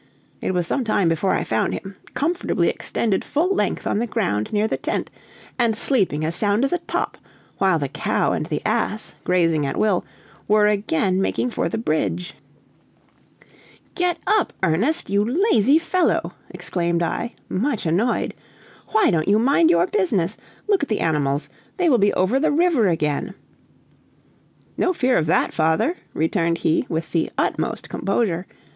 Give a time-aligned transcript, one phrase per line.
[0.41, 4.51] It was some time before I found him, comfortably extended full length on the ground
[4.51, 5.11] near the tent,
[5.59, 7.19] and sleeping as sound as a top,
[7.59, 10.03] while the cow and the ass, grazing at will,
[10.47, 12.33] were again making for the bridge.
[13.93, 18.33] "Get up, Ernest, you lazy fellow!" exclaimed I, much annoyed;
[18.87, 20.35] "why don't you mind your business?
[20.67, 21.47] Look at the animals!
[21.77, 23.35] They will be over the river again!"
[24.77, 28.47] "No fear of that, father," returned he, with the utmost composure.